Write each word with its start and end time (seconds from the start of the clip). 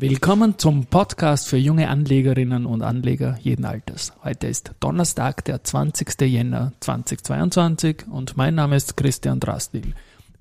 Willkommen 0.00 0.56
zum 0.56 0.86
Podcast 0.86 1.46
für 1.46 1.58
junge 1.58 1.90
Anlegerinnen 1.90 2.64
und 2.64 2.80
Anleger 2.80 3.36
jeden 3.42 3.66
Alters. 3.66 4.14
Heute 4.24 4.46
ist 4.46 4.72
Donnerstag, 4.80 5.44
der 5.44 5.62
20. 5.62 6.22
Jänner 6.22 6.72
2022 6.80 8.06
und 8.10 8.34
mein 8.34 8.54
Name 8.54 8.76
ist 8.76 8.96
Christian 8.96 9.40
Drastil. 9.40 9.92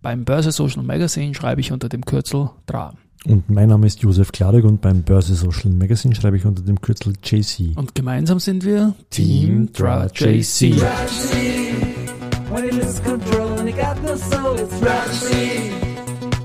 Beim 0.01 0.23
Börse 0.23 0.53
Social 0.53 0.83
Magazine 0.83 1.35
schreibe 1.35 1.59
ich 1.59 1.73
unter 1.73 1.89
dem 1.89 2.05
Kürzel 2.05 2.51
DRA. 2.67 2.93
Und 3.25 3.49
mein 3.49 3.67
Name 3.67 3.85
ist 3.85 4.01
Josef 4.01 4.31
Klarek 4.31 4.63
und 4.63 4.79
beim 4.79 5.03
Börse 5.03 5.35
Social 5.35 5.71
Magazine 5.71 6.15
schreibe 6.15 6.37
ich 6.37 6.45
unter 6.45 6.63
dem 6.63 6.79
Kürzel 6.79 7.15
JC. 7.21 7.75
Und 7.75 7.93
gemeinsam 7.95 8.39
sind 8.39 8.63
wir 8.63 8.95
Team 9.09 9.73
DRA 9.73 10.05
JC. 10.05 10.81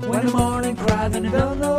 When 0.05 0.27
he 1.63 1.74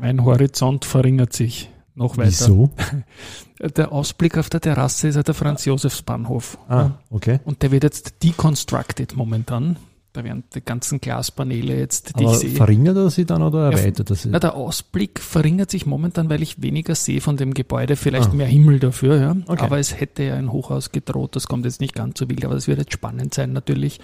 Mein 0.00 0.24
Horizont 0.24 0.84
verringert 0.84 1.32
sich 1.32 1.70
noch 1.94 2.16
weiter. 2.16 2.28
Wieso? 2.30 2.70
Der 3.76 3.92
Ausblick 3.92 4.38
auf 4.38 4.48
der 4.48 4.60
Terrasse 4.62 5.08
ist 5.08 5.16
ja 5.16 5.22
der 5.22 5.34
Franz-Josefs-Bahnhof. 5.34 6.56
Ah, 6.66 6.92
okay. 7.10 7.40
Und 7.44 7.60
der 7.62 7.70
wird 7.72 7.84
jetzt 7.84 8.22
deconstructed 8.22 9.14
momentan. 9.16 9.76
Da 10.14 10.24
werden 10.24 10.44
die 10.54 10.62
ganzen 10.64 10.98
Glaspaneele 11.00 11.78
jetzt, 11.78 12.18
die 12.18 12.24
Aber 12.24 12.32
ich 12.32 12.38
sehe. 12.38 12.50
verringert 12.52 12.96
er 12.96 13.10
sie 13.10 13.26
dann 13.26 13.42
oder 13.42 13.70
erweitert 13.70 14.08
er 14.08 14.16
sie? 14.16 14.30
Na, 14.30 14.38
der 14.40 14.54
Ausblick 14.54 15.20
verringert 15.20 15.70
sich 15.70 15.84
momentan, 15.84 16.30
weil 16.30 16.42
ich 16.42 16.62
weniger 16.62 16.94
sehe 16.94 17.20
von 17.20 17.36
dem 17.36 17.52
Gebäude, 17.52 17.96
vielleicht 17.96 18.30
Ah. 18.30 18.34
mehr 18.34 18.46
Himmel 18.46 18.80
dafür, 18.80 19.20
ja. 19.20 19.36
Okay. 19.46 19.62
Aber 19.62 19.78
es 19.78 20.00
hätte 20.00 20.22
ja 20.24 20.36
ein 20.36 20.50
Hochhaus 20.50 20.90
gedroht, 20.90 21.36
das 21.36 21.46
kommt 21.46 21.66
jetzt 21.66 21.80
nicht 21.82 21.94
ganz 21.94 22.18
so 22.18 22.30
wild, 22.30 22.44
aber 22.46 22.54
es 22.54 22.66
wird 22.66 22.78
jetzt 22.78 22.94
spannend 22.94 23.34
sein 23.34 23.52
natürlich, 23.52 24.00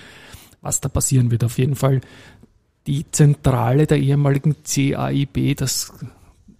was 0.60 0.80
da 0.82 0.88
passieren 0.90 1.30
wird. 1.30 1.42
Auf 1.44 1.58
jeden 1.58 1.74
Fall 1.76 2.02
die 2.86 3.10
Zentrale 3.10 3.86
der 3.86 3.98
ehemaligen 3.98 4.56
CAIB, 4.62 5.56
das 5.56 5.92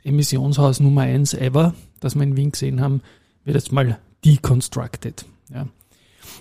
Emissionshaus 0.02 0.80
Nummer 0.80 1.02
eins 1.02 1.34
ever, 1.34 1.74
das 2.00 2.14
wir 2.14 2.22
in 2.22 2.36
Wien 2.36 2.52
gesehen 2.52 2.80
haben, 2.80 3.02
wird 3.44 3.56
jetzt 3.56 3.72
mal 3.72 3.98
deconstructed. 4.24 5.24
Ja. 5.52 5.66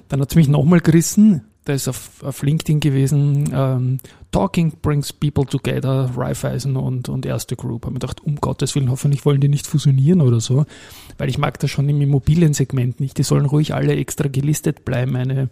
Dann 0.09 0.21
hat 0.21 0.29
es 0.31 0.35
mich 0.35 0.47
nochmal 0.47 0.79
gerissen, 0.81 1.45
da 1.65 1.73
ist 1.73 1.87
auf, 1.87 2.23
auf 2.23 2.43
LinkedIn 2.43 2.79
gewesen, 2.79 3.49
ähm, 3.53 3.97
Talking 4.31 4.73
brings 4.81 5.13
people 5.13 5.45
together, 5.45 6.11
Raiffeisen 6.15 6.75
und, 6.75 7.09
und 7.09 7.25
Erste 7.25 7.55
Group. 7.55 7.85
Haben 7.85 7.95
wir 7.95 7.99
gedacht, 7.99 8.21
um 8.21 8.35
Gottes 8.35 8.75
Willen, 8.75 8.91
hoffentlich 8.91 9.25
wollen 9.25 9.39
die 9.39 9.47
nicht 9.47 9.65
fusionieren 9.65 10.21
oder 10.21 10.41
so, 10.41 10.65
weil 11.17 11.29
ich 11.29 11.37
mag 11.37 11.57
das 11.59 11.71
schon 11.71 11.87
im 11.89 12.01
Immobiliensegment 12.01 12.99
nicht. 12.99 13.17
Die 13.17 13.23
sollen 13.23 13.45
ruhig 13.45 13.73
alle 13.73 13.95
extra 13.95 14.27
gelistet 14.27 14.83
bleiben. 14.85 15.15
Eine, 15.15 15.49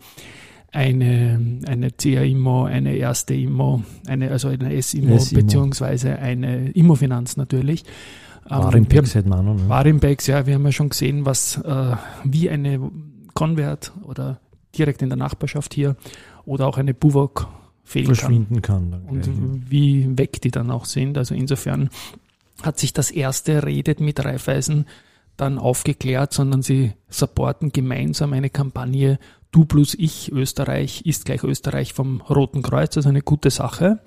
eine, 0.73 1.59
eine 1.67 1.91
CA-Immo, 1.91 2.65
eine 2.65 2.95
erste 2.95 3.35
Immo, 3.35 3.83
eine, 4.07 4.31
also 4.31 4.49
eine 4.49 4.73
S-Immo, 4.73 5.17
beziehungsweise 5.31 6.17
eine 6.17 6.71
Immofinanz 6.71 7.37
natürlich. 7.37 7.85
Ähm, 8.49 8.57
War 8.57 8.75
im 8.75 8.91
wir 8.91 9.05
seit 9.05 9.27
Mann, 9.27 9.45
ne? 9.45 9.55
Warimbex, 9.69 10.27
ja, 10.27 10.45
wir 10.45 10.55
haben 10.55 10.65
ja 10.65 10.71
schon 10.71 10.89
gesehen, 10.89 11.25
was 11.25 11.57
äh, 11.57 11.95
wie 12.23 12.49
eine 12.49 12.91
Convert 13.35 13.93
oder 14.03 14.39
direkt 14.77 15.01
in 15.03 15.09
der 15.09 15.17
Nachbarschaft 15.17 15.73
hier 15.73 15.95
oder 16.43 16.67
auch 16.67 16.77
eine 16.77 16.93
Buwok 16.93 17.47
fehlen 17.83 18.07
kann 18.07 18.15
verschwinden 18.15 18.61
kann. 18.61 18.91
Dann 18.91 19.03
und 19.03 19.69
wie 19.69 20.17
weg 20.17 20.41
die 20.41 20.51
dann 20.51 20.71
auch 20.71 20.85
sind. 20.85 21.17
Also 21.17 21.35
insofern 21.35 21.89
hat 22.63 22.79
sich 22.79 22.93
das 22.93 23.11
erste 23.11 23.63
Redet 23.63 23.99
mit 23.99 24.23
Raiffeisen 24.25 24.85
dann 25.37 25.59
aufgeklärt, 25.59 26.33
sondern 26.33 26.61
sie 26.63 26.93
supporten 27.09 27.71
gemeinsam 27.71 28.33
eine 28.33 28.49
Kampagne 28.49 29.19
Du 29.53 29.65
plus 29.65 29.93
ich 29.93 30.31
Österreich 30.31 31.05
ist 31.05 31.25
gleich 31.25 31.43
Österreich 31.43 31.93
vom 31.93 32.21
Roten 32.21 32.63
Kreuz, 32.63 32.97
also 32.97 33.07
eine 33.07 33.21
gute 33.21 33.51
Sache. 33.51 33.99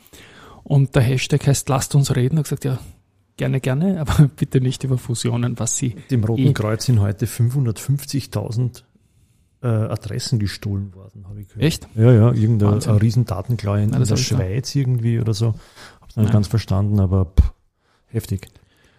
Und 0.65 0.97
der 0.97 1.03
Hashtag 1.03 1.47
heißt 1.47 1.69
Lasst 1.69 1.95
uns 1.95 2.17
reden. 2.17 2.37
Ich 2.39 2.43
gesagt, 2.43 2.65
ja, 2.65 2.79
gerne, 3.37 3.61
gerne, 3.61 4.01
aber 4.03 4.27
bitte 4.27 4.61
nicht 4.61 4.83
über 4.83 4.99
Fusionen, 4.99 5.57
was 5.61 5.77
sie 5.77 5.95
Dem 6.11 6.25
Roten 6.25 6.49
eh- 6.49 6.53
Kreuz 6.53 6.87
sind 6.87 7.01
heute 7.01 7.27
550.000 7.27 8.83
äh, 9.63 9.67
Adressen 9.69 10.41
gestohlen 10.41 10.93
worden, 10.97 11.29
habe 11.29 11.41
ich 11.41 11.47
gehört. 11.49 11.65
Echt? 11.65 11.89
Ja, 11.95 12.11
ja, 12.13 12.33
irgendeine 12.33 12.73
Wahnsinn. 12.73 12.97
riesen 12.97 13.25
Datenklaue 13.25 13.85
in, 13.85 13.93
das 13.93 14.09
der 14.09 14.19
ich 14.19 14.29
da. 14.29 14.37
Schweiz 14.37 14.75
irgendwie 14.75 15.21
oder 15.21 15.33
so. 15.33 15.55
Hab's 16.01 16.17
noch 16.17 16.25
nicht 16.25 16.33
ganz 16.33 16.49
verstanden, 16.49 16.99
aber 16.99 17.27
pff, 17.27 17.53
heftig. 18.09 18.49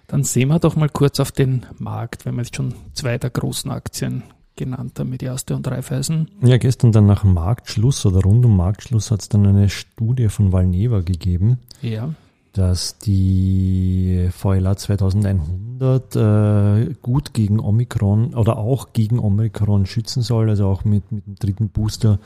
Dann 0.07 0.23
sehen 0.23 0.47
wir 0.47 0.59
doch 0.59 0.77
mal 0.77 0.87
kurz 0.87 1.19
auf 1.19 1.33
den 1.33 1.65
Markt, 1.77 2.25
wenn 2.25 2.35
wir 2.35 2.43
jetzt 2.43 2.55
schon 2.55 2.73
zwei 2.93 3.17
der 3.17 3.31
großen 3.31 3.69
Aktien 3.69 4.23
genannt 4.57 4.99
haben, 4.99 5.09
mit 5.09 5.23
Erste 5.23 5.55
und 5.55 5.67
Raiffeisen. 5.67 6.29
Ja, 6.41 6.57
gestern 6.57 6.91
dann 6.91 7.05
nach 7.05 7.23
Marktschluss 7.23 8.05
oder 8.05 8.21
rund 8.21 8.43
um 8.45 8.57
Marktschluss 8.57 9.11
hat 9.11 9.21
es 9.21 9.29
dann 9.29 9.45
eine 9.45 9.69
Studie 9.69 10.27
von 10.27 10.51
Valneva 10.51 10.99
gegeben, 10.99 11.59
Ja, 11.81 12.13
dass 12.53 12.97
die 12.97 14.29
VLA 14.31 14.75
2100 14.75 16.15
äh, 16.15 16.93
gut 17.01 17.33
gegen 17.33 17.59
Omikron 17.59 18.33
oder 18.33 18.57
auch 18.57 18.93
gegen 18.93 19.19
Omikron 19.19 19.85
schützen 19.85 20.23
soll, 20.23 20.49
also 20.49 20.67
auch 20.67 20.83
mit, 20.83 21.11
mit 21.11 21.25
dem 21.27 21.35
dritten 21.35 21.69
Booster 21.69 22.19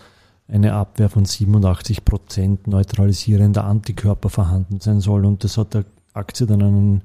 eine 0.47 0.73
Abwehr 0.73 1.09
von 1.09 1.25
87 1.25 2.05
Prozent 2.05 2.67
neutralisierender 2.67 3.63
Antikörper 3.63 4.29
vorhanden 4.29 4.79
sein 4.79 4.99
soll. 4.99 5.25
Und 5.25 5.43
das 5.43 5.57
hat 5.57 5.73
der 5.73 5.85
Aktie 6.13 6.45
dann 6.45 6.61
einen 6.61 7.01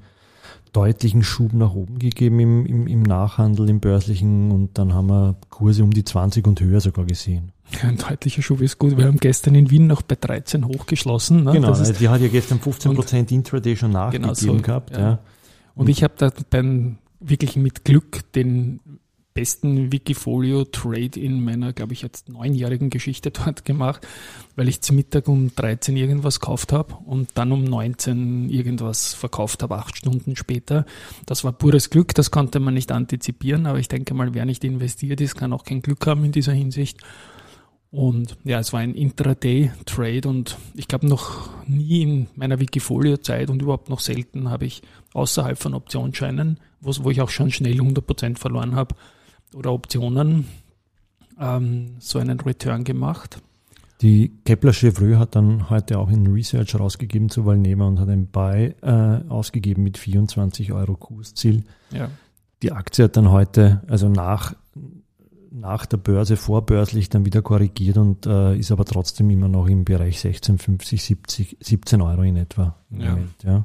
deutlichen 0.73 1.23
Schub 1.23 1.53
nach 1.53 1.75
oben 1.75 1.99
gegeben 1.99 2.41
im, 2.41 2.67
im, 2.67 2.87
im 2.87 3.03
Nachhandel, 3.03 3.69
im 3.69 3.81
börslichen 3.81 4.51
und 4.51 4.77
dann 4.79 4.95
haben 4.95 5.09
wir 5.09 5.37
Kurse 5.51 5.83
um 5.85 5.91
die 5.91 6.05
20 6.05 6.47
und 6.47 6.61
höher 6.61 6.81
sogar 6.81 7.05
gesehen. 7.07 7.53
ein 7.83 7.97
deutlicher 7.97 8.43
Schub 8.43 8.61
ist 8.61 8.79
gut. 8.79 8.97
Wir 8.97 9.07
haben 9.07 9.19
gestern 9.19 9.55
in 9.55 9.71
Wien 9.71 9.87
noch 9.87 10.03
bei 10.03 10.17
13 10.17 10.67
hochgeschlossen. 10.67 11.45
Ne? 11.45 11.53
genau, 11.53 11.73
ist, 11.73 12.01
die 12.01 12.09
hat 12.09 12.21
ja 12.21 12.29
gestern 12.29 12.61
15 12.61 12.95
Prozent 12.95 13.33
Intraday 13.33 13.77
schon 13.77 13.93
nachgegeben 13.93 14.35
Genau 14.35 14.35
so, 14.57 14.63
gehabt. 14.63 14.91
ja. 14.93 15.01
Ja. 15.01 15.19
und 15.75 15.89
ich 15.89 16.03
habe 16.03 16.15
da 16.17 16.31
beim 16.51 16.99
wirklich 17.21 17.57
mit 17.57 17.85
Glück 17.85 18.31
den 18.35 18.81
besten 19.37 19.93
Wikifolio-Trade 19.93 21.21
in 21.21 21.45
meiner, 21.45 21.75
glaube 21.75 21.93
ich, 21.93 22.01
jetzt 22.01 22.31
neunjährigen 22.31 22.89
Geschichte 22.89 23.31
dort 23.45 23.65
gemacht, 23.65 24.07
weil 24.57 24.69
ich 24.69 24.81
zum 24.81 24.97
Mittag 24.97 25.29
um 25.29 25.55
13 25.55 25.95
irgendwas 25.97 26.41
gekauft 26.41 26.73
habe 26.73 26.95
und 27.05 27.29
dann 27.35 27.53
um 27.53 27.63
19 27.63 28.49
irgendwas 28.49 29.13
verkauft 29.13 29.63
habe, 29.63 29.77
acht 29.77 29.97
Stunden 29.99 30.37
später. 30.37 30.87
Das 31.27 31.45
war 31.45 31.53
pures 31.53 31.91
Glück, 31.91 32.15
das 32.15 32.31
konnte 32.31 32.59
man 32.59 32.75
nicht 32.75 32.91
antizipieren, 32.91 33.67
aber 33.67 33.79
ich 33.79 33.89
denke 33.89 34.15
mal, 34.15 34.33
wer 34.33 34.47
nicht 34.47 34.65
investiert 34.65 35.21
ist, 35.21 35.37
kann 35.37 35.53
auch 35.53 35.65
kein 35.65 35.83
Glück 35.83 36.07
haben 36.07 36.25
in 36.25 36.33
dieser 36.33 36.53
Hinsicht. 36.53 36.99
Und 37.91 38.39
ja, 38.45 38.59
es 38.59 38.73
war 38.73 38.81
ein 38.81 38.95
Intraday-Trade 38.95 40.29
und 40.29 40.57
ich 40.75 40.89
glaube 40.89 41.07
noch 41.07 41.51
nie 41.67 42.03
in 42.03 42.27
meiner 42.35 42.59
Wikifolio-Zeit 42.59 43.51
und 43.51 43.61
überhaupt 43.61 43.91
noch 43.91 44.01
selten 44.01 44.49
habe 44.49 44.65
ich 44.65 44.81
außerhalb 45.13 45.59
von 45.59 45.75
Optionsscheinen, 45.75 46.59
wo 46.81 47.11
ich 47.11 47.21
auch 47.21 47.31
schon 47.31 47.51
schnell 47.51 47.81
100% 47.81 48.39
verloren 48.39 48.75
habe, 48.75 48.95
oder 49.55 49.73
Optionen 49.73 50.47
ähm, 51.41 51.97
so 51.99 52.19
einen 52.19 52.41
Return 52.41 52.85
gemacht. 52.85 53.41
Die 54.03 54.31
Kepler 54.45 54.73
Chevreux 54.73 55.19
hat 55.19 55.37
dann 55.37 55.71
heute 55.71 55.99
auch 55.99 56.11
in 56.11 56.27
Research 56.27 56.79
rausgegeben 56.79 57.31
zu 57.31 57.47
Valneva 57.47 57.87
und 57.87 57.99
hat 57.99 58.09
ein 58.11 58.27
Buy 58.27 58.75
äh, 58.83 59.21
ausgegeben 59.29 59.83
mit 59.83 59.97
24 59.97 60.73
Euro 60.73 60.97
Kursziel. 60.97 61.65
Ja. 61.91 62.11
Die 62.63 62.73
Aktie 62.73 63.05
hat 63.05 63.17
dann 63.17 63.31
heute, 63.31 63.83
also 63.89 64.09
nach, 64.09 64.55
nach 65.51 65.87
der 65.87 65.97
Börse 65.97 66.37
vorbörslich 66.37 67.09
dann 67.09 67.25
wieder 67.25 67.41
korrigiert 67.41 67.97
und 67.97 68.27
äh, 68.27 68.57
ist 68.57 68.71
aber 68.71 68.85
trotzdem 68.85 69.31
immer 69.31 69.49
noch 69.49 69.67
im 69.67 69.85
Bereich 69.85 70.19
16,50, 70.19 71.01
70, 71.01 71.57
17 71.61 72.03
Euro 72.03 72.23
in 72.23 72.37
etwa 72.37 72.77
Ja. 72.91 73.11
Moment. 73.11 73.43
Ja. 73.45 73.65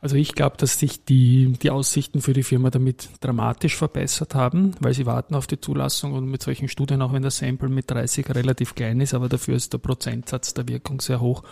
Also 0.00 0.16
ich 0.16 0.34
glaube, 0.34 0.56
dass 0.56 0.78
sich 0.78 1.04
die, 1.04 1.54
die 1.60 1.70
Aussichten 1.70 2.20
für 2.20 2.32
die 2.32 2.44
Firma 2.44 2.70
damit 2.70 3.08
dramatisch 3.20 3.76
verbessert 3.76 4.34
haben, 4.34 4.72
weil 4.80 4.94
sie 4.94 5.06
warten 5.06 5.34
auf 5.34 5.48
die 5.48 5.60
Zulassung 5.60 6.12
und 6.12 6.26
mit 6.26 6.42
solchen 6.42 6.68
Studien, 6.68 7.02
auch 7.02 7.12
wenn 7.12 7.22
der 7.22 7.32
Sample 7.32 7.68
mit 7.68 7.90
30 7.90 8.32
relativ 8.34 8.76
klein 8.76 9.00
ist, 9.00 9.14
aber 9.14 9.28
dafür 9.28 9.56
ist 9.56 9.72
der 9.72 9.78
Prozentsatz 9.78 10.54
der 10.54 10.68
Wirkung 10.68 11.00
sehr 11.00 11.20
hoch, 11.20 11.42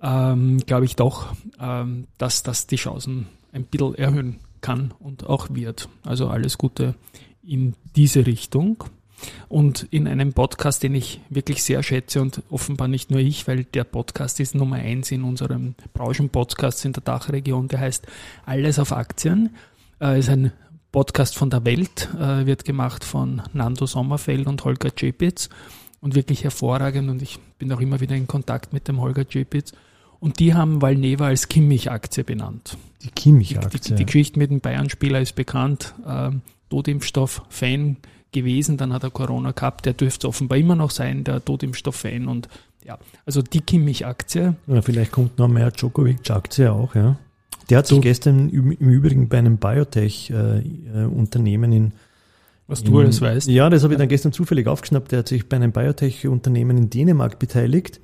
ähm, 0.00 0.58
glaube 0.66 0.86
ich 0.86 0.96
doch, 0.96 1.34
ähm, 1.60 2.06
dass 2.16 2.42
das 2.42 2.66
die 2.66 2.76
Chancen 2.76 3.26
ein 3.52 3.64
bisschen 3.64 3.94
erhöhen 3.94 4.38
kann 4.62 4.94
und 4.98 5.26
auch 5.26 5.48
wird. 5.50 5.88
Also 6.02 6.28
alles 6.28 6.56
Gute 6.56 6.94
in 7.42 7.74
diese 7.94 8.26
Richtung. 8.26 8.84
Und 9.48 9.86
in 9.90 10.06
einem 10.08 10.32
Podcast, 10.32 10.82
den 10.82 10.94
ich 10.94 11.20
wirklich 11.30 11.62
sehr 11.62 11.82
schätze 11.82 12.20
und 12.20 12.42
offenbar 12.50 12.88
nicht 12.88 13.10
nur 13.10 13.20
ich, 13.20 13.46
weil 13.48 13.64
der 13.64 13.84
Podcast 13.84 14.40
ist 14.40 14.54
Nummer 14.54 14.76
eins 14.76 15.10
in 15.10 15.22
unserem 15.22 15.74
Branchenpodcast 15.94 16.84
in 16.84 16.92
der 16.92 17.02
Dachregion, 17.02 17.68
der 17.68 17.80
heißt 17.80 18.06
Alles 18.44 18.78
auf 18.78 18.92
Aktien. 18.92 19.50
Äh, 20.00 20.18
ist 20.18 20.28
ein 20.28 20.52
Podcast 20.92 21.36
von 21.36 21.50
der 21.50 21.64
Welt, 21.64 22.08
äh, 22.18 22.46
wird 22.46 22.64
gemacht 22.64 23.04
von 23.04 23.42
Nando 23.52 23.86
Sommerfeld 23.86 24.46
und 24.46 24.64
Holger 24.64 24.90
Czepitz 24.94 25.48
und 26.00 26.14
wirklich 26.14 26.44
hervorragend 26.44 27.10
und 27.10 27.22
ich 27.22 27.38
bin 27.58 27.72
auch 27.72 27.80
immer 27.80 28.00
wieder 28.00 28.14
in 28.14 28.26
Kontakt 28.26 28.72
mit 28.72 28.88
dem 28.88 29.00
Holger 29.00 29.28
Czepitz. 29.28 29.72
Und 30.18 30.40
die 30.40 30.54
haben 30.54 30.80
Valneva 30.80 31.26
als 31.26 31.48
Kimmich-Aktie 31.48 32.24
benannt. 32.24 32.76
Die 33.02 33.04
Die, 33.04 33.08
die, 33.08 33.14
Kimmich-Aktie. 33.14 33.96
die 33.96 34.06
Geschichte 34.06 34.38
mit 34.38 34.50
dem 34.50 34.60
Bayern-Spieler 34.60 35.20
ist 35.20 35.34
bekannt. 35.34 35.94
Ähm, 36.06 36.40
Totimpfstoff-Fan 36.70 37.96
gewesen, 38.32 38.76
dann 38.76 38.92
hat 38.92 39.02
er 39.02 39.10
Corona 39.10 39.52
gehabt. 39.52 39.86
Der 39.86 39.94
dürfte 39.94 40.28
offenbar 40.28 40.58
immer 40.58 40.74
noch 40.74 40.90
sein, 40.90 41.24
der 41.24 41.42
Totimpfstoff-Fan. 41.44 42.28
Und 42.28 42.48
ja, 42.84 42.98
also 43.24 43.40
die 43.42 43.60
Kimmich-Aktie. 43.60 44.54
Ja, 44.66 44.82
vielleicht 44.82 45.12
kommt 45.12 45.38
noch 45.38 45.48
mehr 45.48 45.70
Djokovic-Aktie 45.70 46.72
auch, 46.72 46.94
ja. 46.94 47.16
Der 47.68 47.78
hat 47.78 47.88
sich 47.88 48.00
gestern 48.00 48.48
im 48.48 48.70
Übrigen 48.70 49.28
bei 49.28 49.38
einem 49.38 49.56
Biotech-Unternehmen 49.56 51.72
in 51.72 51.92
was 52.68 52.82
du 52.82 52.98
alles 52.98 53.20
weißt. 53.20 53.48
Ja, 53.48 53.70
das 53.70 53.84
habe 53.84 53.94
ich 53.94 53.98
dann 53.98 54.08
gestern 54.08 54.32
zufällig 54.32 54.66
aufgeschnappt. 54.66 55.12
Der 55.12 55.20
hat 55.20 55.28
sich 55.28 55.48
bei 55.48 55.54
einem 55.56 55.70
Biotech-Unternehmen 55.70 56.76
in 56.76 56.90
Dänemark 56.90 57.38
beteiligt, 57.38 58.00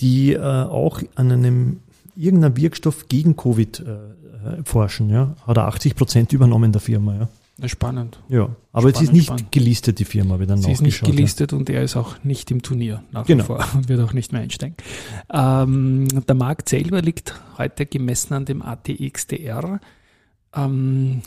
die 0.00 0.32
äh, 0.32 0.40
auch 0.40 1.02
an 1.16 1.32
einem 1.32 1.80
irgendeinem 2.16 2.56
Wirkstoff 2.56 3.08
gegen 3.08 3.36
Covid 3.36 3.80
äh, 3.80 3.82
äh 3.82 4.62
forschen. 4.64 5.10
Ja, 5.10 5.36
hat 5.46 5.58
er 5.58 5.66
80 5.66 5.96
Prozent 5.96 6.32
übernommen 6.32 6.72
der 6.72 6.80
Firma. 6.80 7.14
Ja. 7.14 7.28
Spannend. 7.64 8.20
Ja, 8.28 8.54
aber 8.72 8.90
spannend, 8.90 8.96
es 8.96 9.02
ist 9.02 9.12
nicht 9.12 9.26
spannend. 9.26 9.52
gelistet, 9.52 9.98
die 9.98 10.04
Firma, 10.04 10.38
wieder 10.38 10.58
Sie 10.58 10.72
ist 10.72 10.82
nicht 10.82 11.02
gelistet 11.02 11.52
ja. 11.52 11.58
und 11.58 11.70
er 11.70 11.82
ist 11.82 11.96
auch 11.96 12.22
nicht 12.22 12.50
im 12.50 12.60
Turnier 12.60 13.02
nach 13.12 13.24
genau. 13.24 13.44
wie 13.44 13.46
vor 13.46 13.66
und 13.74 13.88
wird 13.88 14.00
auch 14.00 14.12
nicht 14.12 14.32
mehr 14.32 14.42
einsteigen. 14.42 14.76
Ähm, 15.32 16.06
der 16.08 16.34
Markt 16.34 16.68
selber 16.68 17.00
liegt 17.00 17.34
heute 17.56 17.86
gemessen 17.86 18.34
an 18.34 18.44
dem 18.44 18.60
ATXDR 18.60 19.80
ähm, 20.54 21.22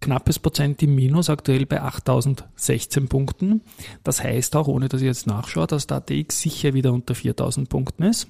knappes 0.00 0.38
Prozent 0.38 0.82
im 0.82 0.94
Minus, 0.94 1.30
aktuell 1.30 1.64
bei 1.66 1.80
8016 1.80 3.08
Punkten. 3.08 3.62
Das 4.02 4.22
heißt 4.22 4.54
auch, 4.54 4.68
ohne 4.68 4.88
dass 4.88 5.00
ich 5.00 5.06
jetzt 5.06 5.26
nachschaue, 5.26 5.66
dass 5.66 5.86
der 5.86 5.98
ATX 5.98 6.40
sicher 6.40 6.74
wieder 6.74 6.92
unter 6.92 7.14
4000 7.14 7.68
Punkten 7.68 8.02
ist, 8.02 8.28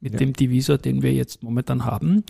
mit 0.00 0.12
ja. 0.12 0.18
dem 0.18 0.32
Divisor, 0.32 0.78
den 0.78 1.02
wir 1.02 1.12
jetzt 1.12 1.42
momentan 1.42 1.84
haben. 1.84 2.24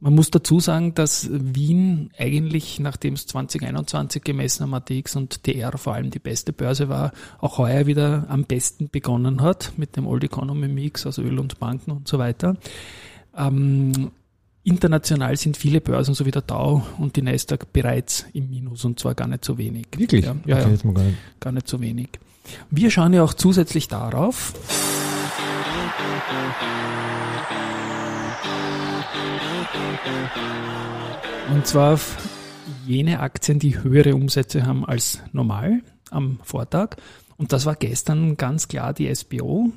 Man 0.00 0.14
muss 0.14 0.30
dazu 0.30 0.60
sagen, 0.60 0.94
dass 0.94 1.28
Wien 1.30 2.10
eigentlich, 2.16 2.78
nachdem 2.78 3.14
es 3.14 3.26
2021 3.26 4.22
gemessen 4.22 4.62
am 4.62 4.74
ATX 4.74 5.16
und 5.16 5.42
TR 5.42 5.76
vor 5.76 5.94
allem 5.94 6.10
die 6.10 6.20
beste 6.20 6.52
Börse 6.52 6.88
war, 6.88 7.12
auch 7.40 7.58
heuer 7.58 7.86
wieder 7.86 8.26
am 8.28 8.44
besten 8.44 8.88
begonnen 8.90 9.42
hat 9.42 9.72
mit 9.76 9.96
dem 9.96 10.06
Old 10.06 10.22
Economy 10.22 10.68
Mix, 10.68 11.04
also 11.04 11.22
Öl 11.22 11.40
und 11.40 11.58
Banken 11.58 11.90
und 11.90 12.06
so 12.06 12.18
weiter. 12.18 12.56
Ähm, 13.36 14.12
international 14.62 15.36
sind 15.36 15.56
viele 15.56 15.80
Börsen, 15.80 16.14
so 16.14 16.24
wie 16.26 16.30
der 16.30 16.42
Dow 16.42 16.82
und 16.98 17.16
die 17.16 17.22
Nasdaq, 17.22 17.72
bereits 17.72 18.24
im 18.34 18.50
Minus 18.50 18.84
und 18.84 19.00
zwar 19.00 19.16
gar 19.16 19.26
nicht 19.26 19.44
so 19.44 19.58
wenig. 19.58 19.86
Wirklich? 19.96 20.24
Ja, 20.24 20.36
ja, 20.46 20.58
okay, 20.58 20.78
ja 20.80 20.92
gar, 20.92 21.02
nicht. 21.02 21.18
gar 21.40 21.52
nicht 21.52 21.66
so 21.66 21.80
wenig. 21.80 22.10
Wir 22.70 22.90
schauen 22.92 23.14
ja 23.14 23.24
auch 23.24 23.34
zusätzlich 23.34 23.88
darauf, 23.88 24.54
Und 31.52 31.66
zwar 31.66 31.94
auf 31.94 32.16
jene 32.86 33.20
Aktien, 33.20 33.58
die 33.58 33.82
höhere 33.82 34.14
Umsätze 34.14 34.66
haben 34.66 34.84
als 34.84 35.20
normal 35.32 35.80
am 36.10 36.38
Vortag. 36.42 36.96
Und 37.36 37.52
das 37.52 37.66
war 37.66 37.76
gestern 37.76 38.36
ganz 38.36 38.68
klar 38.68 38.92
die 38.92 39.14
SBO, 39.14 39.70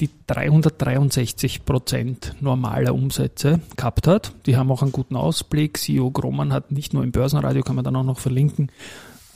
die 0.00 0.10
363 0.26 1.64
Prozent 1.64 2.34
normaler 2.40 2.94
Umsätze 2.94 3.60
gehabt 3.76 4.06
hat. 4.06 4.32
Die 4.46 4.56
haben 4.56 4.70
auch 4.70 4.82
einen 4.82 4.92
guten 4.92 5.16
Ausblick. 5.16 5.78
CEO 5.78 6.10
Groman 6.10 6.52
hat 6.52 6.72
nicht 6.72 6.94
nur 6.94 7.04
im 7.04 7.12
Börsenradio, 7.12 7.62
kann 7.62 7.76
man 7.76 7.84
dann 7.84 7.96
auch 7.96 8.04
noch 8.04 8.18
verlinken, 8.18 8.70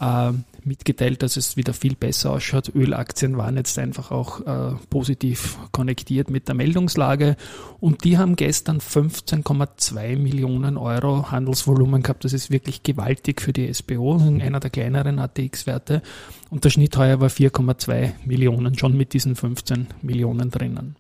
äh, 0.01 0.33
mitgeteilt, 0.65 1.23
dass 1.23 1.37
es 1.37 1.57
wieder 1.57 1.73
viel 1.73 1.95
besser 1.95 2.33
ausschaut. 2.33 2.75
Ölaktien 2.75 3.37
waren 3.37 3.57
jetzt 3.57 3.79
einfach 3.79 4.11
auch 4.11 4.47
äh, 4.47 4.77
positiv 4.91 5.59
konnektiert 5.73 6.31
mit 6.31 6.49
der 6.49 6.55
Meldungslage 6.55 7.37
und 7.81 8.05
die 8.05 8.19
haben 8.19 8.37
gestern 8.37 8.79
15,2 8.79 10.17
Millionen 10.17 10.77
Euro 10.77 11.31
Handelsvolumen 11.31 12.03
gehabt. 12.03 12.25
Das 12.25 12.33
ist 12.33 12.51
wirklich 12.51 12.83
gewaltig 12.83 13.41
für 13.41 13.53
die 13.53 13.73
SBO, 13.73 14.17
einer 14.19 14.61
der 14.61 14.71
kleineren 14.71 15.19
ATX-Werte 15.19 16.03
und 16.51 16.65
der 16.65 16.71
Schnitt 16.71 16.97
heuer 16.97 17.21
war 17.21 17.29
4,2 17.29 18.13
Millionen, 18.25 18.79
schon 18.79 18.97
mit 18.97 19.13
diesen 19.13 19.37
15 19.37 19.89
Millionen 20.03 20.51
drinnen. 20.51 20.97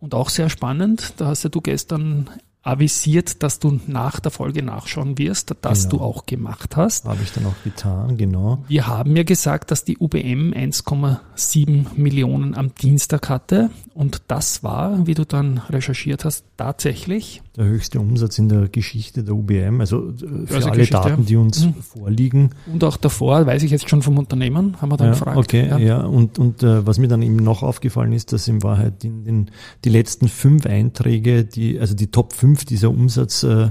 Und 0.00 0.14
auch 0.14 0.28
sehr 0.28 0.48
spannend, 0.48 1.14
da 1.16 1.26
hast 1.26 1.42
ja 1.42 1.50
du 1.50 1.60
gestern 1.60 2.30
avisiert, 2.68 3.42
dass 3.42 3.58
du 3.58 3.80
nach 3.86 4.20
der 4.20 4.30
Folge 4.30 4.62
nachschauen 4.62 5.16
wirst, 5.16 5.54
das 5.62 5.88
genau. 5.88 5.96
du 5.96 6.04
auch 6.04 6.26
gemacht 6.26 6.76
hast. 6.76 7.06
Habe 7.06 7.22
ich 7.22 7.32
dann 7.32 7.46
auch 7.46 7.64
getan, 7.64 8.18
genau. 8.18 8.62
Wir 8.68 8.86
haben 8.86 9.16
ja 9.16 9.22
gesagt, 9.22 9.70
dass 9.70 9.84
die 9.84 9.96
UBM 9.98 10.52
1,7 10.52 11.86
Millionen 11.96 12.54
am 12.54 12.74
Dienstag 12.74 13.30
hatte 13.30 13.70
und 13.94 14.22
das 14.28 14.62
war, 14.62 15.06
wie 15.06 15.14
du 15.14 15.24
dann 15.24 15.58
recherchiert 15.70 16.24
hast, 16.24 16.44
tatsächlich 16.56 17.42
der 17.58 17.66
höchste 17.66 17.98
Umsatz 17.98 18.38
in 18.38 18.48
der 18.48 18.68
Geschichte 18.68 19.24
der 19.24 19.34
UBM, 19.34 19.80
also 19.80 20.10
äh, 20.10 20.46
für 20.46 20.54
also 20.54 20.68
alle 20.68 20.86
Daten, 20.86 21.26
die 21.26 21.34
uns 21.34 21.66
mhm. 21.66 21.74
vorliegen. 21.82 22.50
Und 22.72 22.84
auch 22.84 22.96
davor, 22.96 23.46
weiß 23.46 23.64
ich 23.64 23.72
jetzt 23.72 23.90
schon 23.90 24.00
vom 24.00 24.16
Unternehmen, 24.16 24.80
haben 24.80 24.92
wir 24.92 24.96
dann 24.96 25.08
ja, 25.08 25.12
gefragt. 25.14 25.36
Okay, 25.36 25.66
ja, 25.66 25.78
ja 25.78 26.00
und, 26.04 26.38
und 26.38 26.62
äh, 26.62 26.86
was 26.86 26.98
mir 26.98 27.08
dann 27.08 27.20
eben 27.20 27.34
noch 27.34 27.64
aufgefallen 27.64 28.12
ist, 28.12 28.32
dass 28.32 28.46
in 28.46 28.62
Wahrheit 28.62 29.02
in 29.02 29.24
den, 29.24 29.50
die 29.84 29.88
letzten 29.88 30.28
fünf 30.28 30.66
Einträge, 30.66 31.44
die, 31.44 31.80
also 31.80 31.96
die 31.96 32.12
Top 32.12 32.32
5 32.32 32.57
dieser 32.64 32.90
Umsatz 32.90 33.42
äh, 33.42 33.70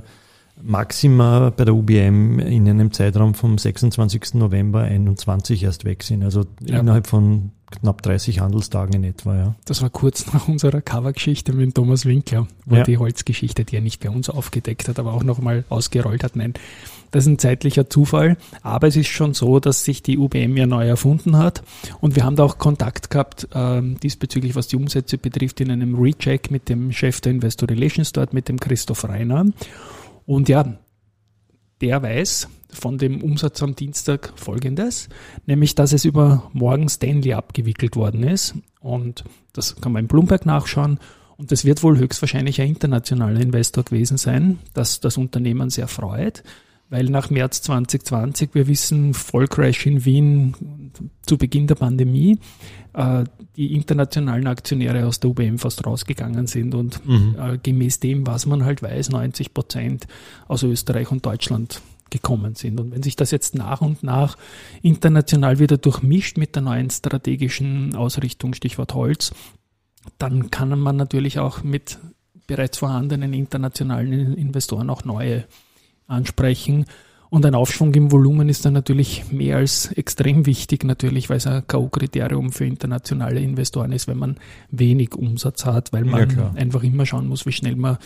Maxima 0.61 1.51
bei 1.55 1.65
der 1.65 1.75
UBM 1.75 2.39
in 2.39 2.67
einem 2.67 2.91
Zeitraum 2.91 3.33
vom 3.33 3.57
26. 3.57 4.35
November 4.35 4.81
21 4.81 5.63
erst 5.63 5.85
weg 5.85 6.03
sind. 6.03 6.23
Also 6.23 6.45
ja. 6.61 6.79
innerhalb 6.79 7.07
von 7.07 7.51
knapp 7.69 8.01
30 8.01 8.39
Handelstagen 8.39 8.93
in 8.95 9.03
etwa, 9.03 9.35
ja. 9.35 9.55
Das 9.65 9.81
war 9.81 9.89
kurz 9.89 10.31
nach 10.33 10.47
unserer 10.47 10.81
Covergeschichte 10.81 11.53
mit 11.53 11.75
Thomas 11.75 12.05
Winkler, 12.05 12.47
wo 12.65 12.75
ja. 12.75 12.83
die 12.83 12.97
Holzgeschichte, 12.97 13.65
die 13.65 13.75
er 13.75 13.81
nicht 13.81 14.03
bei 14.03 14.09
uns 14.09 14.29
aufgedeckt 14.29 14.87
hat, 14.87 14.99
aber 14.99 15.13
auch 15.13 15.23
nochmal 15.23 15.65
ausgerollt 15.69 16.23
hat. 16.23 16.35
Nein, 16.35 16.53
das 17.11 17.25
ist 17.25 17.29
ein 17.29 17.39
zeitlicher 17.39 17.89
Zufall. 17.89 18.37
Aber 18.63 18.87
es 18.87 18.95
ist 18.95 19.07
schon 19.07 19.33
so, 19.33 19.59
dass 19.59 19.83
sich 19.83 20.01
die 20.01 20.17
UBM 20.17 20.57
ja 20.57 20.65
neu 20.65 20.87
erfunden 20.87 21.37
hat. 21.37 21.63
Und 21.99 22.15
wir 22.15 22.23
haben 22.23 22.35
da 22.35 22.43
auch 22.43 22.57
Kontakt 22.57 23.09
gehabt, 23.09 23.47
äh, 23.53 23.81
diesbezüglich, 23.81 24.55
was 24.55 24.67
die 24.67 24.75
Umsätze 24.75 25.17
betrifft, 25.17 25.61
in 25.61 25.71
einem 25.71 25.95
Recheck 25.95 26.51
mit 26.51 26.69
dem 26.69 26.91
Chef 26.91 27.21
der 27.21 27.33
Investor 27.33 27.69
Relations 27.69 28.11
dort, 28.11 28.33
mit 28.33 28.49
dem 28.49 28.59
Christoph 28.59 29.03
Reiner. 29.03 29.45
Und 30.27 30.49
ja, 30.49 30.77
der 31.81 32.03
weiß 32.03 32.49
von 32.69 32.97
dem 32.97 33.23
Umsatz 33.23 33.63
am 33.63 33.75
Dienstag 33.75 34.33
folgendes, 34.35 35.07
nämlich 35.45 35.73
dass 35.73 35.93
es 35.93 36.05
über 36.05 36.51
Morgan 36.53 36.89
Stanley 36.89 37.33
abgewickelt 37.33 37.95
worden 37.95 38.23
ist. 38.23 38.53
Und 38.81 39.23
das 39.53 39.77
kann 39.77 39.93
man 39.93 40.03
im 40.03 40.07
Bloomberg 40.07 40.45
nachschauen. 40.45 40.99
Und 41.37 41.51
das 41.51 41.65
wird 41.65 41.81
wohl 41.81 41.97
höchstwahrscheinlich 41.97 42.61
ein 42.61 42.69
internationaler 42.69 43.39
Investor 43.39 43.83
gewesen 43.83 44.17
sein, 44.17 44.59
dass 44.73 44.99
das 44.99 45.17
Unternehmen 45.17 45.69
sehr 45.69 45.87
freut, 45.87 46.43
weil 46.89 47.05
nach 47.05 47.29
März 47.29 47.61
2020, 47.61 48.49
wir 48.53 48.67
wissen, 48.67 49.13
Vollcrash 49.13 49.85
in 49.85 50.03
Wien 50.03 50.55
zu 51.25 51.37
Beginn 51.37 51.67
der 51.67 51.75
Pandemie, 51.75 52.39
äh, 52.93 53.23
die 53.55 53.73
internationalen 53.73 54.47
Aktionäre 54.47 55.05
aus 55.05 55.19
der 55.19 55.31
UBM 55.31 55.57
fast 55.57 55.85
rausgegangen 55.85 56.47
sind 56.47 56.75
und 56.75 57.05
mhm. 57.05 57.35
äh, 57.39 57.57
gemäß 57.57 57.99
dem, 57.99 58.25
was 58.27 58.45
man 58.45 58.65
halt 58.65 58.81
weiß, 58.81 59.09
90 59.09 59.53
Prozent 59.53 60.07
aus 60.47 60.63
Österreich 60.63 61.11
und 61.11 61.25
Deutschland 61.25 61.81
gekommen 62.09 62.55
sind. 62.55 62.79
Und 62.79 62.91
wenn 62.91 63.03
sich 63.03 63.15
das 63.15 63.31
jetzt 63.31 63.55
nach 63.55 63.81
und 63.81 64.03
nach 64.03 64.37
international 64.81 65.59
wieder 65.59 65.77
durchmischt 65.77 66.37
mit 66.37 66.55
der 66.55 66.61
neuen 66.61 66.89
strategischen 66.89 67.95
Ausrichtung, 67.95 68.53
Stichwort 68.53 68.93
Holz, 68.93 69.33
dann 70.17 70.51
kann 70.51 70.79
man 70.79 70.95
natürlich 70.95 71.39
auch 71.39 71.63
mit 71.63 71.99
bereits 72.47 72.77
vorhandenen 72.77 73.33
internationalen 73.33 74.33
Investoren 74.33 74.89
auch 74.89 75.03
neue 75.03 75.45
ansprechen. 76.07 76.85
Und 77.29 77.45
ein 77.45 77.55
Aufschwung 77.55 77.93
im 77.93 78.11
Volumen 78.11 78.47
ist 78.47 78.65
dann 78.65 78.73
natürlich 78.73 79.31
mehr 79.31 79.57
als 79.57 79.91
extrem 79.91 80.45
wichtig, 80.45 80.85
natürlich, 80.85 81.29
weil 81.29 81.37
es 81.37 81.47
ein 81.47 81.67
K.O.-Kriterium 81.67 82.51
für 82.51 82.65
internationale 82.65 83.41
Investoren 83.41 83.91
ist, 83.91 84.07
wenn 84.07 84.17
man 84.17 84.37
wenig 84.71 85.13
Umsatz 85.13 85.65
hat, 85.65 85.91
weil 85.91 86.05
man 86.05 86.29
ja, 86.29 86.51
einfach 86.55 86.83
immer 86.83 87.05
schauen 87.05 87.27
muss, 87.27 87.45
wie 87.45 87.51
schnell 87.51 87.75
man 87.75 87.97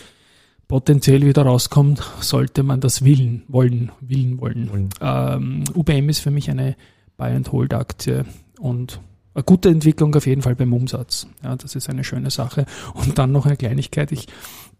potenziell 0.66 1.24
wieder 1.24 1.42
rauskommt, 1.42 2.02
sollte 2.20 2.62
man 2.62 2.80
das 2.80 3.04
willen, 3.04 3.42
wollen, 3.48 3.92
willen 4.00 4.40
wollen. 4.40 4.70
wollen. 4.70 4.88
Ähm, 5.00 5.64
UBM 5.74 6.08
ist 6.08 6.20
für 6.20 6.30
mich 6.30 6.50
eine 6.50 6.76
Buy-and-Hold-Aktie 7.16 8.24
und 8.58 9.00
eine 9.34 9.44
gute 9.44 9.68
Entwicklung 9.68 10.14
auf 10.14 10.26
jeden 10.26 10.42
Fall 10.42 10.54
beim 10.54 10.72
Umsatz. 10.72 11.26
Ja, 11.42 11.56
das 11.56 11.74
ist 11.74 11.88
eine 11.88 12.04
schöne 12.04 12.30
Sache. 12.30 12.66
Und 12.94 13.18
dann 13.18 13.32
noch 13.32 13.46
eine 13.46 13.56
Kleinigkeit. 13.56 14.12
Ich, 14.12 14.26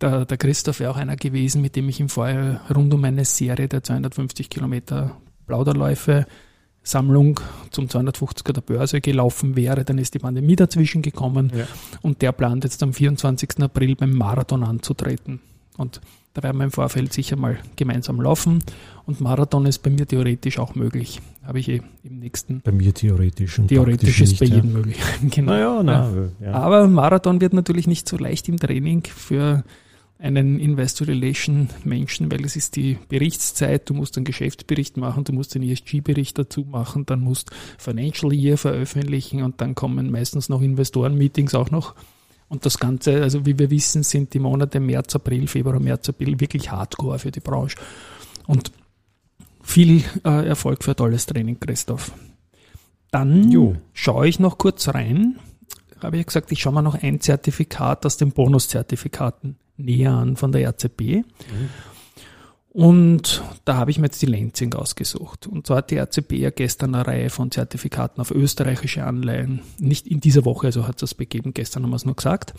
der, 0.00 0.26
der 0.26 0.36
Christoph 0.36 0.80
wäre 0.80 0.90
auch 0.90 0.96
einer 0.96 1.16
gewesen, 1.16 1.62
mit 1.62 1.76
dem 1.76 1.88
ich 1.88 2.00
im 2.00 2.08
Vorjahr 2.08 2.60
rund 2.74 2.92
um 2.92 3.04
eine 3.04 3.24
Serie 3.24 3.68
der 3.68 3.82
250 3.82 4.50
Kilometer 4.50 5.16
Plauderläufe 5.46 6.26
Sammlung 6.84 7.38
zum 7.70 7.86
250er 7.86 8.52
der 8.52 8.60
Börse 8.60 9.00
gelaufen 9.00 9.56
wäre, 9.56 9.84
dann 9.84 9.98
ist 9.98 10.14
die 10.14 10.18
Pandemie 10.18 10.56
dazwischen 10.56 11.02
gekommen 11.02 11.52
ja. 11.54 11.66
und 12.02 12.22
der 12.22 12.32
plant 12.32 12.64
jetzt 12.64 12.82
am 12.82 12.92
24. 12.92 13.60
April 13.60 13.94
beim 13.94 14.12
Marathon 14.12 14.64
anzutreten. 14.64 15.40
Und 15.76 16.00
da 16.34 16.42
werden 16.42 16.56
wir 16.58 16.64
im 16.64 16.70
Vorfeld 16.70 17.12
sicher 17.12 17.36
mal 17.36 17.58
gemeinsam 17.76 18.20
laufen. 18.20 18.62
Und 19.04 19.20
Marathon 19.20 19.66
ist 19.66 19.80
bei 19.80 19.90
mir 19.90 20.06
theoretisch 20.06 20.58
auch 20.58 20.74
möglich. 20.74 21.20
Habe 21.42 21.60
ich 21.60 21.68
eh 21.68 21.82
im 22.04 22.20
nächsten. 22.20 22.60
Bei 22.62 22.72
mir 22.72 22.94
theoretisch. 22.94 23.58
Und 23.58 23.68
theoretisch 23.68 24.20
ist 24.20 24.30
nicht, 24.30 24.40
bei 24.40 24.46
jedem 24.46 24.72
möglich. 24.72 24.96
genau. 25.30 25.52
Naja, 25.52 25.82
na, 25.82 26.10
ja. 26.40 26.52
Aber 26.52 26.86
Marathon 26.88 27.40
wird 27.40 27.52
natürlich 27.52 27.86
nicht 27.86 28.08
so 28.08 28.16
leicht 28.16 28.48
im 28.48 28.58
Training 28.58 29.04
für 29.04 29.64
einen 30.22 30.60
Investor 30.60 31.08
Relation 31.08 31.68
Menschen, 31.84 32.30
weil 32.30 32.44
es 32.44 32.54
ist 32.54 32.76
die 32.76 32.96
Berichtszeit, 33.08 33.90
du 33.90 33.94
musst 33.94 34.16
einen 34.16 34.24
Geschäftsbericht 34.24 34.96
machen, 34.96 35.24
du 35.24 35.32
musst 35.32 35.54
den 35.54 35.64
ESG-Bericht 35.64 36.38
dazu 36.38 36.64
machen, 36.64 37.04
dann 37.06 37.20
musst 37.20 37.50
Financial 37.76 38.32
Year 38.32 38.56
veröffentlichen 38.56 39.42
und 39.42 39.60
dann 39.60 39.74
kommen 39.74 40.12
meistens 40.12 40.48
noch 40.48 40.62
Investoren-Meetings 40.62 41.54
auch 41.56 41.72
noch 41.72 41.96
Und 42.52 42.66
das 42.66 42.78
Ganze, 42.78 43.22
also 43.22 43.46
wie 43.46 43.58
wir 43.58 43.70
wissen, 43.70 44.02
sind 44.02 44.34
die 44.34 44.38
Monate 44.38 44.78
März, 44.78 45.16
April, 45.16 45.48
Februar, 45.48 45.80
März, 45.80 46.10
April 46.10 46.38
wirklich 46.38 46.70
hardcore 46.70 47.18
für 47.18 47.30
die 47.30 47.40
Branche. 47.40 47.78
Und 48.46 48.72
viel 49.62 50.04
äh, 50.22 50.48
Erfolg 50.48 50.84
für 50.84 50.94
tolles 50.94 51.24
Training, 51.24 51.58
Christoph. 51.58 52.12
Dann 53.10 53.50
jo. 53.50 53.76
schaue 53.94 54.28
ich 54.28 54.38
noch 54.38 54.58
kurz 54.58 54.88
rein. 54.88 55.38
Habe 56.02 56.18
ich 56.18 56.26
gesagt, 56.26 56.52
ich 56.52 56.60
schaue 56.60 56.74
mir 56.74 56.82
noch 56.82 57.02
ein 57.02 57.22
Zertifikat 57.22 58.04
aus 58.04 58.18
den 58.18 58.32
Bonuszertifikaten 58.32 59.56
näher 59.78 60.12
an 60.12 60.36
von 60.36 60.52
der 60.52 60.68
RCB. 60.68 61.00
Mhm. 61.00 61.24
Und 62.74 63.42
da 63.66 63.76
habe 63.76 63.90
ich 63.90 63.98
mir 63.98 64.06
jetzt 64.06 64.22
die 64.22 64.26
Lenzing 64.26 64.72
ausgesucht. 64.72 65.46
Und 65.46 65.66
zwar 65.66 65.76
hat 65.78 65.90
die 65.90 65.98
RCB 65.98 66.32
ja 66.32 66.48
gestern 66.48 66.94
eine 66.94 67.06
Reihe 67.06 67.28
von 67.28 67.50
Zertifikaten 67.50 68.22
auf 68.22 68.30
österreichische 68.30 69.04
Anleihen, 69.04 69.60
nicht 69.78 70.06
in 70.06 70.20
dieser 70.20 70.46
Woche, 70.46 70.68
also 70.68 70.88
hat 70.88 70.96
es 70.96 71.00
das 71.00 71.14
begeben, 71.14 71.52
gestern 71.52 71.82
haben 71.82 71.90
wir 71.90 71.96
es 71.96 72.06
nur 72.06 72.16
gesagt. 72.16 72.54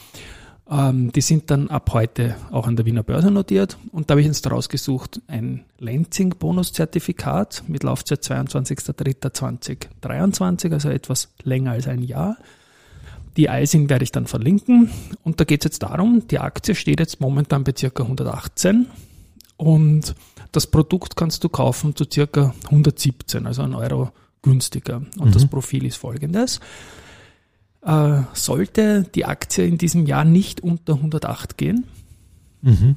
Ähm, 0.69 1.11
die 1.11 1.21
sind 1.21 1.49
dann 1.49 1.67
ab 1.69 1.91
heute 1.93 2.35
auch 2.51 2.67
an 2.67 2.75
der 2.75 2.85
Wiener 2.85 3.01
Börse 3.01 3.31
notiert. 3.31 3.79
Und 3.91 4.11
da 4.11 4.13
habe 4.13 4.21
ich 4.21 4.27
jetzt 4.27 4.47
rausgesucht 4.49 5.19
ein 5.25 5.65
Lenzing-Bonuszertifikat 5.79 7.63
mit 7.67 7.81
Laufzeit 7.81 8.21
22.03.2023, 8.21 10.73
also 10.73 10.89
etwas 10.89 11.29
länger 11.41 11.71
als 11.71 11.87
ein 11.87 12.03
Jahr. 12.03 12.37
Die 13.35 13.49
Eising 13.49 13.89
werde 13.89 14.03
ich 14.03 14.11
dann 14.11 14.27
verlinken. 14.27 14.91
Und 15.23 15.39
da 15.39 15.43
geht 15.43 15.61
es 15.61 15.71
jetzt 15.71 15.81
darum, 15.81 16.27
die 16.27 16.37
Aktie 16.37 16.75
steht 16.75 16.99
jetzt 16.99 17.19
momentan 17.19 17.63
bei 17.63 17.73
circa 17.75 18.03
118 18.03 18.85
und 19.57 20.15
das 20.51 20.67
Produkt 20.67 21.15
kannst 21.15 21.43
du 21.43 21.49
kaufen 21.49 21.95
zu 21.95 22.05
circa 22.11 22.53
117, 22.65 23.47
also 23.47 23.61
ein 23.61 23.73
Euro 23.73 24.11
günstiger. 24.41 24.97
Und 25.17 25.29
mhm. 25.29 25.31
das 25.31 25.47
Profil 25.47 25.85
ist 25.85 25.97
folgendes. 25.97 26.59
Äh, 27.81 28.21
sollte 28.33 29.03
die 29.03 29.25
Aktie 29.25 29.65
in 29.65 29.77
diesem 29.77 30.05
Jahr 30.05 30.25
nicht 30.25 30.61
unter 30.61 30.93
108 30.93 31.57
gehen, 31.57 31.85
mhm. 32.61 32.95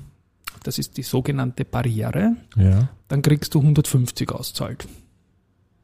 das 0.62 0.78
ist 0.78 0.96
die 0.96 1.02
sogenannte 1.02 1.64
Barriere, 1.64 2.36
ja. 2.56 2.88
dann 3.08 3.22
kriegst 3.22 3.54
du 3.54 3.60
150 3.60 4.30
auszahlt. 4.30 4.86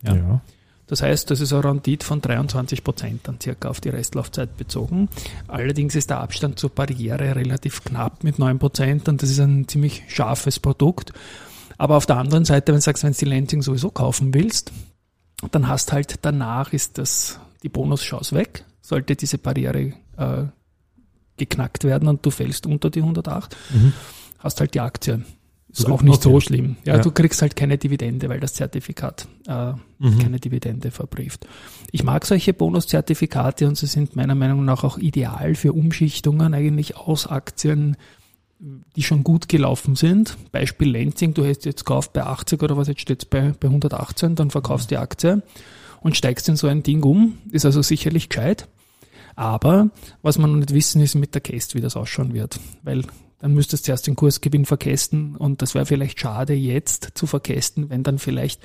Ja. 0.02 0.14
ja. 0.14 0.41
Das 0.92 1.00
heißt, 1.00 1.30
das 1.30 1.40
ist 1.40 1.54
eine 1.54 1.64
Rendite 1.64 2.04
von 2.04 2.20
23 2.20 2.84
Prozent 2.84 3.20
dann 3.22 3.40
circa 3.40 3.70
auf 3.70 3.80
die 3.80 3.88
Restlaufzeit 3.88 4.58
bezogen. 4.58 5.08
Allerdings 5.49 5.94
ist 5.94 6.11
der 6.11 6.20
Abstand 6.20 6.58
zur 6.58 6.68
Barriere 6.68 7.34
relativ 7.34 7.82
knapp 7.82 8.22
mit 8.25 8.38
9 8.38 8.58
Prozent 8.58 9.08
und 9.08 9.22
das 9.22 9.30
ist 9.30 9.40
ein 9.40 9.66
ziemlich 9.66 10.02
scharfes 10.08 10.61
Produkt. 10.61 11.14
Aber 11.78 11.96
auf 11.96 12.04
der 12.04 12.18
anderen 12.18 12.44
Seite, 12.44 12.72
wenn 12.72 12.75
du 12.75 12.82
sagst, 12.82 13.04
wenn 13.04 13.12
du 13.12 13.18
die 13.20 13.25
Lansing 13.25 13.62
sowieso 13.62 13.90
kaufen 13.90 14.34
willst, 14.34 14.70
dann 15.50 15.66
hast 15.66 15.94
halt 15.94 16.16
danach 16.20 16.75
ist 16.75 16.99
das, 16.99 17.40
die 17.62 17.70
Bonuschance 17.70 18.34
weg, 18.34 18.66
sollte 18.82 19.16
diese 19.16 19.38
Barriere 19.38 19.94
äh, 20.18 20.44
geknackt 21.38 21.84
werden 21.84 22.06
und 22.06 22.26
du 22.26 22.30
fällst 22.30 22.66
unter 22.66 22.90
die 22.90 23.00
108, 23.00 23.56
mhm. 23.70 23.94
hast 24.40 24.61
halt 24.61 24.75
die 24.75 24.80
Aktie 24.80 25.25
ist 25.73 25.91
auch 25.91 26.02
nicht 26.02 26.17
okay. 26.17 26.23
so 26.23 26.41
schlimm. 26.41 26.76
Ja, 26.85 26.97
ja, 26.97 27.02
du 27.02 27.11
kriegst 27.11 27.41
halt 27.41 27.57
keine 27.57 27.79
Dividende, 27.79 28.29
weil 28.29 28.41
das 28.41 28.55
Zertifikat 28.55 29.26
äh, 29.47 29.73
mhm. 29.99 30.19
keine 30.19 30.38
Dividende 30.38 30.91
verbrieft. 30.91 31.47
Ich 31.91 32.02
mag 32.02 32.26
solche 32.26 32.52
Bonuszertifikate 32.52 33.67
und 33.67 33.76
sie 33.76 33.87
sind 33.87 34.14
meiner 34.14 34.35
Meinung 34.35 34.64
nach 34.64 34.85
auch 34.85 34.99
ideal 34.99 35.55
für 35.55 35.73
Umschichtungen 35.73 36.52
eigentlich 36.52 36.97
aus 36.97 37.26
Aktien, 37.26 37.97
die 38.97 39.02
schon 39.02 39.25
gut 39.25 39.49
gelaufen 39.49 39.97
sind. 39.97 40.37
Beispiel 40.52 40.91
Lenzing, 40.91 41.35
du 41.35 41.45
hast 41.45 41.64
jetzt 41.64 41.85
gekauft 41.85 42.12
bei 42.12 42.23
80 42.23 42.62
oder 42.62 42.76
was 42.76 42.88
jetzt 42.88 43.00
steht 43.00 43.31
bei, 43.31 43.52
bei 43.59 43.69
118, 43.69 44.35
dann 44.35 44.50
verkaufst 44.50 44.91
die 44.91 44.99
Aktie 44.99 45.43
und 46.00 46.17
steigst 46.17 46.49
in 46.49 46.57
so 46.57 46.67
ein 46.67 46.83
Ding 46.83 47.02
um. 47.02 47.38
Ist 47.50 47.64
also 47.64 47.83
sicherlich 47.83 48.29
gescheit. 48.29 48.69
Aber 49.35 49.88
was 50.21 50.38
man 50.38 50.50
noch 50.52 50.59
nicht 50.59 50.75
wissen 50.75 51.00
ist 51.00 51.14
mit 51.14 51.35
der 51.35 51.41
Cast, 51.41 51.75
wie 51.75 51.81
das 51.81 51.97
ausschauen 51.97 52.35
wird. 52.35 52.61
Weil 52.83 53.05
dann 53.42 53.54
müsstest 53.54 53.88
du 53.88 53.90
erst 53.90 54.06
den 54.06 54.14
Kursgewinn 54.14 54.64
verkästen 54.64 55.34
und 55.34 55.62
das 55.62 55.75
wäre 55.75 55.84
vielleicht 55.84 56.20
schade 56.20 56.54
jetzt 56.54 57.11
zu 57.14 57.26
verkästen, 57.26 57.90
wenn 57.90 58.04
dann 58.04 58.18
vielleicht 58.20 58.62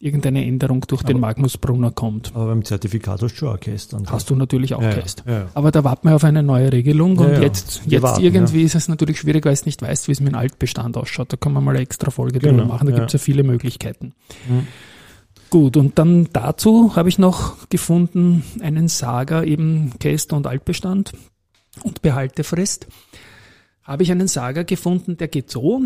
irgendeine 0.00 0.44
Änderung 0.44 0.80
durch 0.88 1.02
aber, 1.02 1.12
den 1.12 1.20
Magnus 1.20 1.56
Brunner 1.56 1.92
kommt. 1.92 2.32
Aber 2.34 2.46
beim 2.46 2.64
Zertifikat 2.64 3.22
hast 3.22 3.34
du 3.34 3.36
schon 3.36 3.60
Cast. 3.60 3.94
Hast 4.08 4.28
du 4.28 4.34
natürlich 4.34 4.74
auch 4.74 4.82
ja, 4.82 4.94
Cast. 4.94 5.22
Ja, 5.28 5.46
Aber 5.54 5.70
da 5.70 5.84
warten 5.84 6.08
wir 6.08 6.16
auf 6.16 6.24
eine 6.24 6.42
neue 6.42 6.72
Regelung 6.72 7.16
und 7.18 7.40
jetzt, 7.40 7.82
jetzt 7.86 8.02
warten, 8.02 8.20
irgendwie 8.20 8.64
ist 8.64 8.74
es 8.74 8.88
natürlich 8.88 9.20
schwierig, 9.20 9.44
weil 9.44 9.52
es 9.52 9.64
nicht 9.64 9.80
weißt, 9.80 10.08
wie 10.08 10.12
es 10.12 10.18
mit 10.18 10.32
dem 10.32 10.36
Altbestand 10.36 10.96
ausschaut. 10.96 11.32
Da 11.32 11.36
kann 11.36 11.52
man 11.52 11.62
mal 11.62 11.70
eine 11.70 11.80
extra 11.80 12.10
Folge 12.10 12.40
genau, 12.40 12.64
drüber 12.64 12.66
machen, 12.66 12.88
da 12.88 12.94
gibt 12.96 13.06
es 13.06 13.12
ja 13.12 13.18
viele 13.20 13.44
Möglichkeiten. 13.44 14.12
Mhm. 14.48 14.66
Gut, 15.50 15.76
und 15.76 16.00
dann 16.00 16.28
dazu 16.32 16.96
habe 16.96 17.08
ich 17.08 17.20
noch 17.20 17.68
gefunden 17.68 18.42
einen 18.60 18.88
Saga, 18.88 19.44
eben 19.44 19.92
Cast 20.00 20.32
und 20.32 20.48
Altbestand 20.48 21.12
und 21.84 22.02
Behaltefrist 22.02 22.88
habe 23.86 24.02
ich 24.02 24.10
einen 24.10 24.26
Sager 24.26 24.64
gefunden, 24.64 25.16
der 25.16 25.28
geht 25.28 25.48
so. 25.48 25.82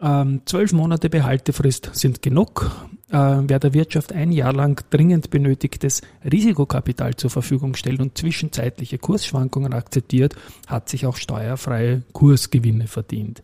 Ähm, 0.00 0.40
zwölf 0.46 0.72
Monate 0.72 1.10
Behaltefrist 1.10 1.90
sind 1.92 2.22
genug. 2.22 2.88
Äh, 3.10 3.16
wer 3.42 3.58
der 3.58 3.74
Wirtschaft 3.74 4.12
ein 4.12 4.32
Jahr 4.32 4.54
lang 4.54 4.82
dringend 4.88 5.28
benötigtes 5.28 6.00
Risikokapital 6.24 7.14
zur 7.14 7.28
Verfügung 7.28 7.74
stellt 7.74 8.00
und 8.00 8.16
zwischenzeitliche 8.16 8.96
Kursschwankungen 8.96 9.74
akzeptiert, 9.74 10.34
hat 10.66 10.88
sich 10.88 11.04
auch 11.04 11.16
steuerfreie 11.16 12.02
Kursgewinne 12.12 12.86
verdient. 12.86 13.42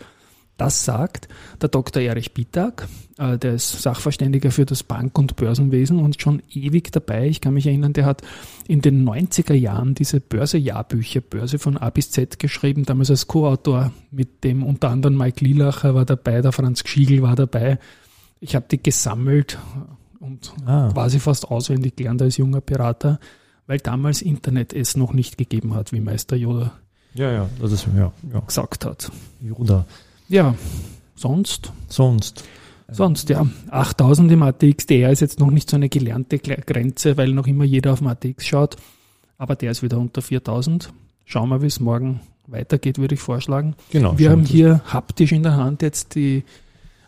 Das 0.58 0.84
sagt 0.84 1.28
der 1.62 1.68
Dr. 1.68 2.02
Erich 2.02 2.34
Bittag, 2.34 2.88
äh, 3.16 3.38
der 3.38 3.54
ist 3.54 3.80
Sachverständiger 3.80 4.50
für 4.50 4.66
das 4.66 4.82
Bank- 4.82 5.16
und 5.16 5.36
Börsenwesen 5.36 6.00
und 6.00 6.20
schon 6.20 6.42
ewig 6.52 6.90
dabei. 6.92 7.28
Ich 7.28 7.40
kann 7.40 7.54
mich 7.54 7.66
erinnern, 7.66 7.92
der 7.92 8.04
hat 8.04 8.22
in 8.66 8.82
den 8.82 9.08
90er 9.08 9.54
Jahren 9.54 9.94
diese 9.94 10.20
Börse-Jahrbücher, 10.20 11.20
Börse 11.20 11.60
von 11.60 11.76
A 11.76 11.90
bis 11.90 12.10
Z 12.10 12.40
geschrieben, 12.40 12.84
damals 12.84 13.08
als 13.08 13.28
Co-Autor 13.28 13.92
mit 14.10 14.42
dem 14.42 14.64
unter 14.64 14.90
anderem 14.90 15.16
Mike 15.16 15.44
Lielacher 15.44 15.94
war 15.94 16.04
dabei, 16.04 16.42
der 16.42 16.52
Franz 16.52 16.82
Gschiegel 16.82 17.22
war 17.22 17.36
dabei. 17.36 17.78
Ich 18.40 18.56
habe 18.56 18.66
die 18.68 18.82
gesammelt 18.82 19.58
und 20.18 20.52
ah. 20.66 20.90
quasi 20.92 21.20
fast 21.20 21.48
auswendig 21.48 21.94
gelernt 21.94 22.20
als 22.20 22.36
junger 22.36 22.60
Berater, 22.60 23.20
weil 23.68 23.78
damals 23.78 24.22
Internet 24.22 24.72
es 24.72 24.96
noch 24.96 25.12
nicht 25.12 25.38
gegeben 25.38 25.74
hat, 25.74 25.92
wie 25.92 26.00
Meister 26.00 26.34
Yoda 26.34 26.72
ja, 27.14 27.32
ja, 27.32 27.48
das 27.60 27.72
ist, 27.72 27.88
ja, 27.96 28.12
ja. 28.32 28.40
gesagt 28.40 28.84
hat. 28.84 29.10
Yoda. 29.40 29.84
Ja, 30.28 30.54
sonst? 31.14 31.72
Sonst. 31.88 32.44
Sonst, 32.90 33.28
ja. 33.28 33.46
8000 33.70 34.32
im 34.32 34.42
ATXDR 34.42 35.10
ist 35.10 35.20
jetzt 35.20 35.40
noch 35.40 35.50
nicht 35.50 35.68
so 35.68 35.76
eine 35.76 35.88
gelernte 35.88 36.38
Grenze, 36.38 37.16
weil 37.16 37.32
noch 37.32 37.46
immer 37.46 37.64
jeder 37.64 37.92
auf 37.92 37.98
den 37.98 38.08
ATX 38.08 38.46
schaut. 38.46 38.76
Aber 39.36 39.56
der 39.56 39.70
ist 39.70 39.82
wieder 39.82 39.98
unter 39.98 40.22
4000. 40.22 40.92
Schauen 41.24 41.48
wir, 41.50 41.60
wie 41.60 41.66
es 41.66 41.80
morgen 41.80 42.20
weitergeht, 42.46 42.98
würde 42.98 43.14
ich 43.14 43.20
vorschlagen. 43.20 43.74
Genau. 43.90 44.18
Wir 44.18 44.30
haben 44.30 44.44
hier 44.44 44.80
haptisch 44.86 45.32
in 45.32 45.42
der 45.42 45.56
Hand 45.56 45.82
jetzt 45.82 46.14
die 46.14 46.44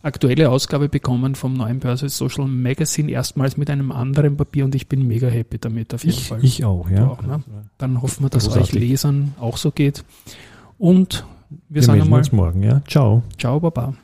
aktuelle 0.03 0.50
Ausgabe 0.50 0.89
bekommen 0.89 1.35
vom 1.35 1.55
neuen 1.55 1.81
Börse 1.81 2.09
Social 2.09 2.47
Magazine, 2.47 3.11
erstmals 3.11 3.57
mit 3.57 3.71
einem 3.71 3.93
anderen 3.93 4.37
Papier 4.37 4.65
und 4.65 4.75
ich 4.75 4.87
bin 4.89 5.07
mega 5.07 5.29
happy 5.29 5.59
damit 5.59 5.93
auf 5.95 6.05
jeden 6.05 6.17
ich, 6.17 6.29
Fall. 6.29 6.45
Ich 6.45 6.65
auch, 6.65 6.89
ja. 6.91 7.07
Auch, 7.07 7.23
ne? 7.23 7.43
Dann 7.79 8.00
hoffen 8.00 8.25
wir, 8.25 8.31
dass 8.31 8.47
es 8.47 8.57
euch 8.57 8.73
Lesern 8.73 9.35
auch 9.39 9.57
so 9.57 9.71
geht. 9.71 10.05
Und 10.79 11.25
wir, 11.50 11.59
wir 11.69 11.83
sagen 11.83 12.02
einmal. 12.02 12.19
uns 12.19 12.33
morgen, 12.33 12.62
ja. 12.62 12.80
Ciao. 12.87 13.23
Ciao, 13.38 13.61
Baba. 13.61 13.95